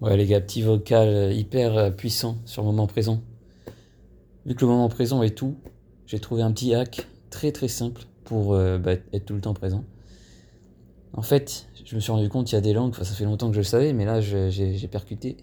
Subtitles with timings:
[0.00, 3.20] Ouais, les gars, petit vocal euh, hyper euh, puissant sur le moment présent.
[4.46, 5.56] Vu que le moment présent est tout,
[6.06, 9.52] j'ai trouvé un petit hack très très simple pour euh, bah, être tout le temps
[9.52, 9.84] présent.
[11.12, 13.26] En fait, je me suis rendu compte qu'il y a des langues, enfin ça fait
[13.26, 15.36] longtemps que je le savais, mais là j'ai percuté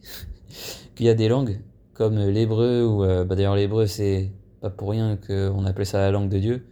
[0.96, 1.60] qu'il y a des langues
[1.94, 4.32] comme l'hébreu, ou bah, d'ailleurs l'hébreu c'est
[4.62, 6.66] pas pour rien qu'on appelle ça la langue de Dieu,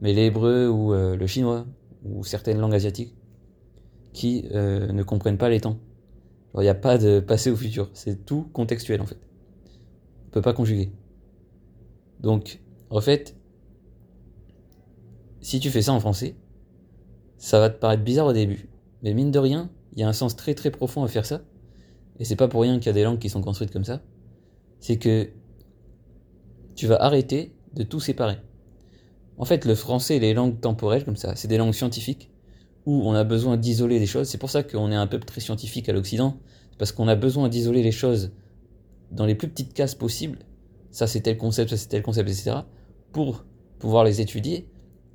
[0.00, 1.64] mais l'hébreu ou le chinois,
[2.04, 3.14] ou certaines langues asiatiques,
[4.12, 5.78] qui ne comprennent pas les temps.
[6.56, 9.18] Il n'y a pas de passé au futur, c'est tout contextuel en fait.
[10.26, 10.92] On peut pas conjuguer.
[12.20, 13.36] Donc, en fait,
[15.40, 16.36] si tu fais ça en français,
[17.38, 18.68] ça va te paraître bizarre au début.
[19.02, 21.42] Mais mine de rien, il y a un sens très très profond à faire ça.
[22.18, 24.00] Et c'est pas pour rien qu'il y a des langues qui sont construites comme ça.
[24.78, 25.30] C'est que
[26.76, 28.38] tu vas arrêter de tout séparer.
[29.36, 32.30] En fait, le français et les langues temporelles comme ça, c'est des langues scientifiques
[32.86, 34.28] où on a besoin d'isoler des choses.
[34.28, 36.38] C'est pour ça qu'on est un peu très scientifique à l'Occident,
[36.78, 38.32] parce qu'on a besoin d'isoler les choses
[39.10, 40.40] dans les plus petites cases possibles.
[40.90, 42.58] Ça c'est tel concept, ça c'est tel concept, etc.
[43.12, 43.44] Pour
[43.78, 44.68] pouvoir les étudier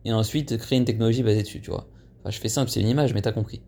[0.06, 1.88] et ensuite créer une technologie basée dessus, tu vois.
[2.22, 3.62] Enfin, je fais simple, c'est une image, mais t'as compris.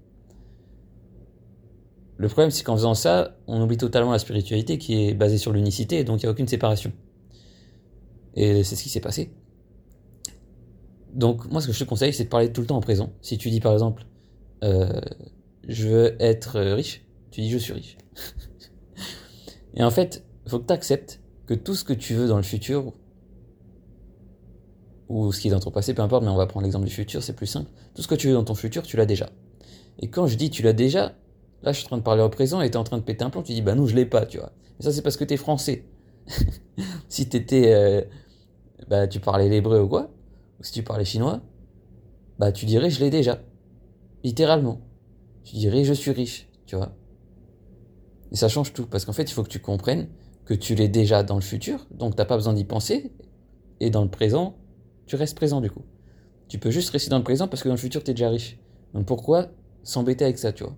[2.18, 5.52] Le problème, c'est qu'en faisant ça, on oublie totalement la spiritualité qui est basée sur
[5.52, 6.92] l'unicité, donc il n'y a aucune séparation.
[8.36, 9.32] Et c'est ce qui s'est passé.
[11.14, 13.12] Donc, moi, ce que je te conseille, c'est de parler tout le temps en présent.
[13.22, 14.06] Si tu dis, par exemple,
[14.64, 15.02] euh,
[15.68, 17.98] je veux être riche, tu dis, je suis riche.
[19.73, 22.44] Et en fait, faut que tu acceptes que tout ce que tu veux dans le
[22.44, 22.94] futur,
[25.09, 26.94] ou ce qui est dans ton passé, peu importe, mais on va prendre l'exemple du
[26.94, 27.70] futur, c'est plus simple.
[27.94, 29.30] Tout ce que tu veux dans ton futur, tu l'as déjà.
[30.00, 31.16] Et quand je dis tu l'as déjà,
[31.64, 33.03] là je suis en train de parler au présent et tu es en train de
[33.03, 34.53] péter un plomb, tu dis bah non, je l'ai pas, tu vois.
[34.80, 35.86] Et ça, c'est parce que tu es français.
[37.09, 37.73] si tu étais.
[37.73, 38.02] Euh,
[38.88, 40.11] bah, tu parlais l'hébreu ou quoi,
[40.62, 41.42] si tu parlais chinois,
[42.40, 43.42] bah tu dirais je l'ai déjà.
[44.23, 44.81] Littéralement.
[45.44, 46.95] Tu dirais je suis riche, tu vois.
[48.31, 50.08] Et ça change tout, parce qu'en fait, il faut que tu comprennes
[50.45, 53.12] que tu l'es déjà dans le futur, donc t'as pas besoin d'y penser,
[53.80, 54.58] et dans le présent,
[55.06, 55.84] tu restes présent du coup.
[56.47, 58.30] Tu peux juste rester dans le présent parce que dans le futur, tu es déjà
[58.30, 58.59] riche.
[58.94, 59.47] Donc pourquoi
[59.84, 60.75] s'embêter avec ça, tu vois?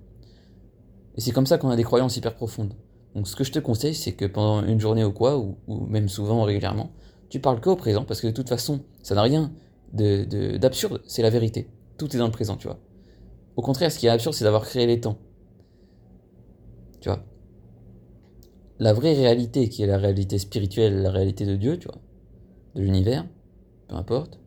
[1.16, 2.74] Et c'est comme ça qu'on a des croyances hyper profondes.
[3.16, 5.86] Donc ce que je te conseille, c'est que pendant une journée ou quoi, ou, ou
[5.86, 6.92] même souvent, régulièrement,
[7.30, 9.52] tu parles que au présent, parce que de toute façon, ça n'a rien
[9.94, 11.70] d'absurde, c'est la vérité.
[11.98, 12.80] Tout est dans le présent, tu vois.
[13.56, 15.20] Au contraire, ce qui est absurde, c'est d'avoir créé les temps.
[17.00, 17.24] Tu vois.
[18.80, 22.02] La vraie réalité, qui est la réalité spirituelle, la réalité de Dieu, tu vois,
[22.76, 23.28] de l'univers,
[23.88, 24.40] peu importe,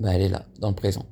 [0.00, 1.06] bah elle est là, dans le présent.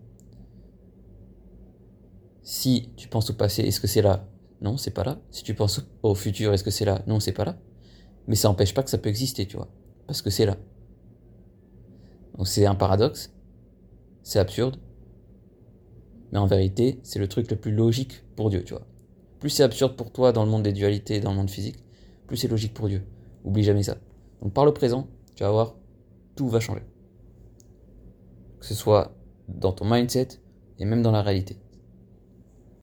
[2.42, 4.28] Si tu penses au passé, est-ce que c'est là?
[4.60, 5.20] Non, c'est pas là.
[5.30, 7.02] Si tu penses au futur, est-ce que c'est là?
[7.06, 7.56] Non, c'est pas là.
[8.26, 9.68] Mais ça n'empêche pas que ça peut exister, tu vois,
[10.06, 10.56] parce que c'est là.
[12.36, 13.32] Donc c'est un paradoxe,
[14.22, 14.78] c'est absurde,
[16.32, 18.86] mais en vérité, c'est le truc le plus logique pour Dieu, tu vois.
[19.38, 21.84] Plus c'est absurde pour toi dans le monde des dualités, dans le monde physique,
[22.26, 23.04] plus c'est logique pour Dieu.
[23.44, 23.96] Oublie jamais ça.
[24.42, 25.06] Donc par le présent,
[25.36, 25.74] tu vas voir,
[26.34, 26.82] tout va changer.
[28.58, 29.14] Que ce soit
[29.48, 30.28] dans ton mindset
[30.78, 31.58] et même dans la réalité.